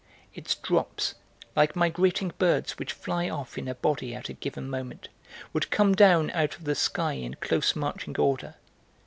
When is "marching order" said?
7.75-8.55